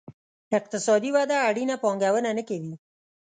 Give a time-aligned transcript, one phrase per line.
[0.57, 2.73] اقتصادي وده اړینه پانګونه نه کوي.